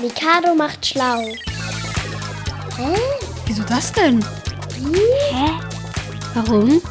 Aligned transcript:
Mikado 0.00 0.54
macht 0.54 0.84
schlau. 0.84 1.22
Hä? 2.76 2.96
Wieso 3.46 3.62
das 3.64 3.92
denn? 3.92 4.24
Hä? 5.30 5.50
Warum? 6.34 6.82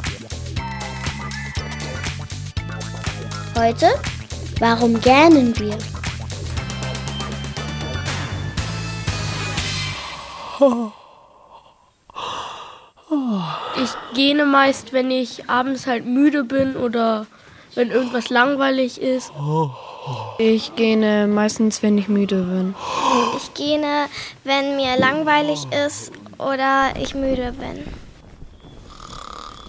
Heute? 3.56 3.88
Warum 4.58 5.00
gähnen 5.00 5.56
wir? 5.58 5.76
Ich 13.82 13.90
gähne 14.14 14.46
meist, 14.46 14.92
wenn 14.92 15.10
ich 15.10 15.48
abends 15.48 15.86
halt 15.86 16.06
müde 16.06 16.44
bin 16.44 16.76
oder 16.76 17.26
wenn 17.74 17.90
irgendwas 17.90 18.30
langweilig 18.30 19.00
ist. 19.00 19.32
Ich 20.38 20.74
gähne 20.76 21.26
meistens, 21.26 21.82
wenn 21.82 21.96
ich 21.98 22.08
müde 22.08 22.42
bin. 22.42 22.74
Ich 23.36 23.54
gähne, 23.54 24.06
wenn 24.44 24.76
mir 24.76 24.98
langweilig 24.98 25.66
ist 25.86 26.12
oder 26.38 26.92
ich 27.00 27.14
müde 27.14 27.52
bin. 27.52 27.84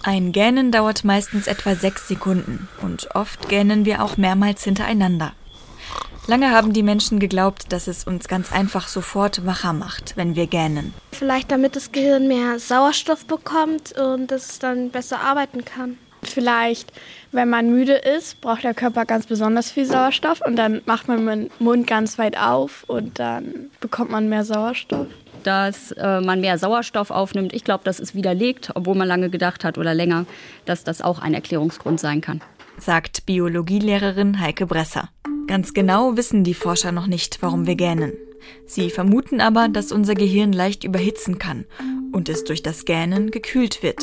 Ein 0.02 0.30
Gähnen 0.30 0.70
dauert 0.70 1.04
meistens 1.04 1.48
etwa 1.48 1.74
sechs 1.74 2.06
Sekunden 2.06 2.68
und 2.80 3.08
oft 3.14 3.48
gähnen 3.48 3.84
wir 3.84 4.04
auch 4.04 4.16
mehrmals 4.16 4.62
hintereinander. 4.62 5.32
Lange 6.28 6.50
haben 6.50 6.72
die 6.72 6.82
Menschen 6.82 7.20
geglaubt, 7.20 7.72
dass 7.72 7.86
es 7.86 8.04
uns 8.04 8.26
ganz 8.26 8.52
einfach 8.52 8.88
sofort 8.88 9.46
wacher 9.46 9.72
macht, 9.72 10.16
wenn 10.16 10.34
wir 10.34 10.48
gähnen. 10.48 10.92
Vielleicht 11.12 11.52
damit 11.52 11.76
das 11.76 11.92
Gehirn 11.92 12.26
mehr 12.26 12.58
Sauerstoff 12.58 13.26
bekommt 13.26 13.98
und 13.98 14.28
dass 14.28 14.50
es 14.50 14.58
dann 14.58 14.90
besser 14.90 15.20
arbeiten 15.20 15.64
kann. 15.64 15.98
Vielleicht, 16.28 16.92
wenn 17.32 17.48
man 17.48 17.70
müde 17.70 17.94
ist, 17.94 18.40
braucht 18.40 18.64
der 18.64 18.74
Körper 18.74 19.04
ganz 19.04 19.26
besonders 19.26 19.70
viel 19.70 19.84
Sauerstoff 19.84 20.40
und 20.46 20.56
dann 20.56 20.82
macht 20.86 21.08
man 21.08 21.26
den 21.26 21.50
Mund 21.58 21.86
ganz 21.86 22.18
weit 22.18 22.38
auf 22.38 22.84
und 22.86 23.18
dann 23.18 23.70
bekommt 23.80 24.10
man 24.10 24.28
mehr 24.28 24.44
Sauerstoff. 24.44 25.06
Dass 25.42 25.92
äh, 25.92 26.20
man 26.20 26.40
mehr 26.40 26.58
Sauerstoff 26.58 27.10
aufnimmt, 27.10 27.52
ich 27.52 27.64
glaube, 27.64 27.84
das 27.84 28.00
ist 28.00 28.14
widerlegt, 28.14 28.72
obwohl 28.74 28.96
man 28.96 29.06
lange 29.06 29.30
gedacht 29.30 29.64
hat 29.64 29.78
oder 29.78 29.94
länger, 29.94 30.26
dass 30.64 30.82
das 30.84 31.02
auch 31.02 31.20
ein 31.20 31.34
Erklärungsgrund 31.34 32.00
sein 32.00 32.20
kann. 32.20 32.40
Sagt 32.78 33.26
Biologielehrerin 33.26 34.40
Heike 34.40 34.66
Bresser. 34.66 35.08
Ganz 35.46 35.72
genau 35.72 36.16
wissen 36.16 36.42
die 36.42 36.54
Forscher 36.54 36.90
noch 36.90 37.06
nicht, 37.06 37.38
warum 37.40 37.66
wir 37.66 37.76
gähnen. 37.76 38.12
Sie 38.66 38.90
vermuten 38.90 39.40
aber, 39.40 39.68
dass 39.68 39.92
unser 39.92 40.14
Gehirn 40.14 40.52
leicht 40.52 40.84
überhitzen 40.84 41.38
kann 41.38 41.64
und 42.12 42.28
es 42.28 42.44
durch 42.44 42.62
das 42.62 42.84
Gähnen 42.84 43.30
gekühlt 43.30 43.82
wird. 43.82 44.02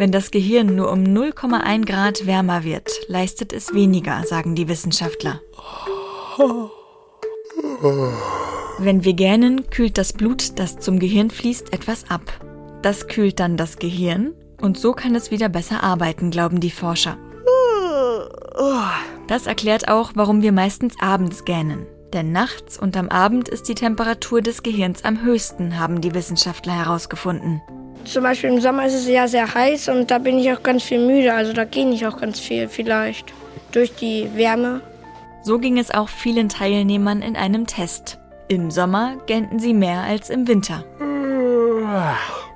Wenn 0.00 0.12
das 0.12 0.30
Gehirn 0.30 0.76
nur 0.76 0.90
um 0.90 1.04
0,1 1.04 1.84
Grad 1.84 2.24
wärmer 2.24 2.64
wird, 2.64 2.88
leistet 3.08 3.52
es 3.52 3.74
weniger, 3.74 4.24
sagen 4.24 4.54
die 4.54 4.66
Wissenschaftler. 4.66 5.42
Wenn 8.78 9.04
wir 9.04 9.12
gähnen, 9.12 9.68
kühlt 9.68 9.98
das 9.98 10.14
Blut, 10.14 10.58
das 10.58 10.78
zum 10.78 11.00
Gehirn 11.00 11.28
fließt, 11.28 11.74
etwas 11.74 12.08
ab. 12.08 12.22
Das 12.80 13.08
kühlt 13.08 13.40
dann 13.40 13.58
das 13.58 13.76
Gehirn 13.76 14.32
und 14.62 14.78
so 14.78 14.94
kann 14.94 15.14
es 15.14 15.30
wieder 15.30 15.50
besser 15.50 15.82
arbeiten, 15.82 16.30
glauben 16.30 16.60
die 16.60 16.70
Forscher. 16.70 17.18
Das 19.28 19.46
erklärt 19.46 19.88
auch, 19.88 20.12
warum 20.14 20.40
wir 20.40 20.52
meistens 20.52 20.94
abends 20.98 21.44
gähnen. 21.44 21.84
Denn 22.14 22.32
nachts 22.32 22.78
und 22.78 22.96
am 22.96 23.10
Abend 23.10 23.50
ist 23.50 23.68
die 23.68 23.74
Temperatur 23.74 24.40
des 24.40 24.62
Gehirns 24.62 25.04
am 25.04 25.22
höchsten, 25.22 25.78
haben 25.78 26.00
die 26.00 26.14
Wissenschaftler 26.14 26.72
herausgefunden. 26.72 27.60
Zum 28.04 28.22
Beispiel 28.22 28.50
im 28.50 28.60
Sommer 28.60 28.86
ist 28.86 28.94
es 28.94 29.06
ja 29.06 29.28
sehr 29.28 29.54
heiß 29.54 29.88
und 29.88 30.10
da 30.10 30.18
bin 30.18 30.38
ich 30.38 30.52
auch 30.52 30.62
ganz 30.62 30.82
viel 30.82 31.04
müde. 31.04 31.32
Also 31.34 31.52
da 31.52 31.64
gehe 31.64 31.88
ich 31.90 32.06
auch 32.06 32.18
ganz 32.18 32.40
viel 32.40 32.68
vielleicht 32.68 33.32
durch 33.72 33.94
die 33.94 34.28
Wärme. 34.34 34.80
So 35.42 35.58
ging 35.58 35.78
es 35.78 35.90
auch 35.90 36.08
vielen 36.08 36.48
Teilnehmern 36.48 37.22
in 37.22 37.36
einem 37.36 37.66
Test. 37.66 38.18
Im 38.48 38.70
Sommer 38.70 39.16
gähnten 39.26 39.58
sie 39.58 39.72
mehr 39.72 40.00
als 40.00 40.28
im 40.28 40.48
Winter. 40.48 40.84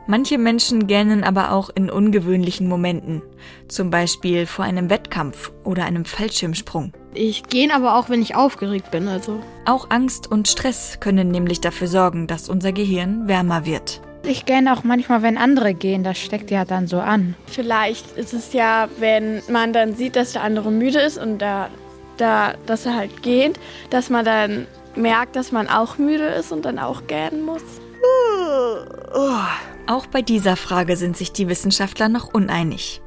Manche 0.07 0.37
Menschen 0.37 0.87
gähnen 0.87 1.25
aber 1.25 1.53
auch 1.53 1.71
in 1.75 1.91
ungewöhnlichen 1.91 2.69
Momenten, 2.69 3.23
zum 3.69 3.89
Beispiel 3.89 4.45
vor 4.45 4.65
einem 4.65 4.91
Wettkampf 4.91 5.51
oder 5.65 5.85
einem 5.85 6.05
Fallschirmsprung. 6.05 6.93
Ich 7.15 7.45
gähne 7.45 7.75
aber 7.75 7.97
auch, 7.97 8.11
wenn 8.11 8.21
ich 8.21 8.37
aufgeregt 8.37 8.91
bin, 8.91 9.09
also. 9.09 9.41
Auch 9.65 9.89
Angst 9.91 10.31
und 10.31 10.49
Stress 10.49 10.99
können 11.01 11.31
nämlich 11.31 11.61
dafür 11.61 11.89
sorgen, 11.89 12.27
dass 12.27 12.51
unser 12.51 12.73
Gehirn 12.73 13.29
wärmer 13.29 13.65
wird. 13.65 14.03
Ich 14.27 14.47
gähne 14.47 14.73
auch 14.73 14.85
manchmal, 14.85 15.23
wenn 15.23 15.37
andere 15.37 15.75
gehen, 15.75 16.03
das 16.03 16.19
steckt 16.19 16.51
ja 16.51 16.65
dann 16.65 16.87
so 16.87 16.99
an. 16.99 17.35
Vielleicht 17.47 18.17
ist 18.17 18.33
es 18.33 18.55
ja, 18.55 18.89
wenn 18.99 19.43
man 19.49 19.75
dann 19.75 19.95
sieht, 19.95 20.17
dass 20.17 20.33
der 20.33 20.43
andere 20.43 20.73
müde 20.73 20.99
ist 21.01 21.19
und 21.19 21.39
da, 21.39 21.69
da, 22.17 22.55
dass 22.65 22.87
er 22.87 22.97
halt 22.97 23.23
geht, 23.23 23.61
dass 23.91 24.09
man 24.09 24.25
dann 24.25 24.67
merkt, 24.97 25.37
dass 25.37 25.53
man 25.53 25.69
auch 25.69 25.99
müde 25.99 26.25
ist 26.25 26.53
und 26.53 26.65
dann 26.65 26.79
auch 26.79 27.07
gähnen 27.07 27.45
muss. 27.45 27.63
Auch 29.87 30.07
bei 30.07 30.23
dieser 30.23 30.57
Frage 30.57 30.97
sind 30.97 31.17
sich 31.17 31.33
die 31.33 31.49
Wissenschaftler 31.49 32.09
noch 32.09 32.33
uneinig. 32.33 33.03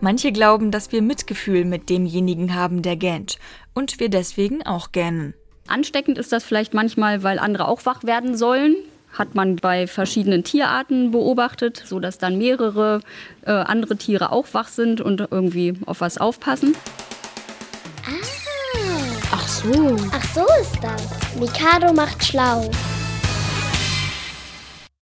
Manche 0.00 0.32
glauben, 0.32 0.70
dass 0.70 0.92
wir 0.92 1.02
Mitgefühl 1.02 1.64
mit 1.64 1.90
demjenigen 1.90 2.54
haben, 2.54 2.80
der 2.80 2.96
gähnt 2.96 3.38
und 3.74 4.00
wir 4.00 4.08
deswegen 4.08 4.64
auch 4.64 4.92
gähnen. 4.92 5.34
Ansteckend 5.66 6.18
ist 6.18 6.32
das 6.32 6.44
vielleicht 6.44 6.74
manchmal, 6.74 7.22
weil 7.22 7.38
andere 7.38 7.68
auch 7.68 7.84
wach 7.84 8.04
werden 8.04 8.36
sollen. 8.36 8.76
Hat 9.14 9.34
man 9.34 9.56
bei 9.56 9.86
verschiedenen 9.86 10.44
Tierarten 10.44 11.10
beobachtet, 11.10 11.82
sodass 11.86 12.18
dann 12.18 12.36
mehrere 12.36 13.00
äh, 13.46 13.50
andere 13.52 13.96
Tiere 13.96 14.30
auch 14.32 14.46
wach 14.52 14.68
sind 14.68 15.00
und 15.00 15.26
irgendwie 15.30 15.74
auf 15.86 16.00
was 16.00 16.18
aufpassen. 16.18 16.74
Ah, 18.06 18.10
Ach 19.32 19.48
so. 19.48 19.96
ach 20.12 20.24
so 20.34 20.44
ist 20.60 20.78
das. 20.82 21.02
Mikado 21.40 21.92
macht 21.92 22.24
schlau. 22.24 22.70